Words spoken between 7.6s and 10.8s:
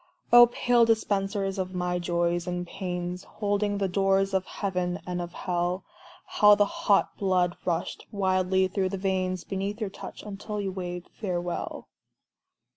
rushed wildly through the veins Beneath your touch, until you